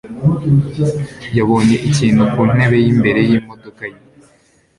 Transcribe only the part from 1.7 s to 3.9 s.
ikintu ku ntebe yimbere yimodoka